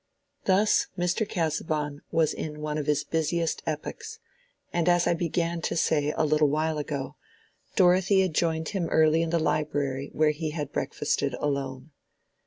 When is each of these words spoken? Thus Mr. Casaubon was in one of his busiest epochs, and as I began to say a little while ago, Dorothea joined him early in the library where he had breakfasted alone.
Thus 0.45 0.87
Mr. 0.97 1.29
Casaubon 1.29 2.01
was 2.09 2.33
in 2.33 2.59
one 2.59 2.79
of 2.79 2.87
his 2.87 3.03
busiest 3.03 3.61
epochs, 3.67 4.17
and 4.73 4.89
as 4.89 5.05
I 5.05 5.13
began 5.13 5.61
to 5.61 5.75
say 5.77 6.11
a 6.17 6.23
little 6.25 6.47
while 6.49 6.79
ago, 6.79 7.17
Dorothea 7.75 8.27
joined 8.29 8.69
him 8.69 8.87
early 8.89 9.21
in 9.21 9.29
the 9.29 9.37
library 9.37 10.09
where 10.11 10.31
he 10.31 10.49
had 10.49 10.71
breakfasted 10.71 11.35
alone. 11.35 11.91